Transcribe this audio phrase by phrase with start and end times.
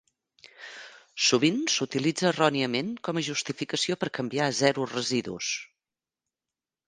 [1.25, 5.51] Sovint s'utilitza erròniament com a justificació per canviar a Zero Residus.